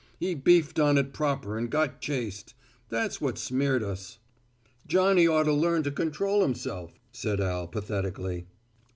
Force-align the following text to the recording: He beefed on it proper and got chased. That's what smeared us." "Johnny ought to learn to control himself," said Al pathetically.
He 0.19 0.33
beefed 0.33 0.79
on 0.79 0.97
it 0.97 1.13
proper 1.13 1.59
and 1.59 1.69
got 1.69 2.01
chased. 2.01 2.55
That's 2.89 3.21
what 3.21 3.37
smeared 3.37 3.83
us." 3.83 4.17
"Johnny 4.87 5.27
ought 5.27 5.43
to 5.43 5.53
learn 5.53 5.83
to 5.83 5.91
control 5.91 6.41
himself," 6.41 6.99
said 7.11 7.39
Al 7.39 7.67
pathetically. 7.67 8.47